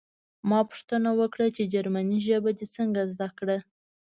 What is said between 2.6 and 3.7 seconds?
څنګه زده کړه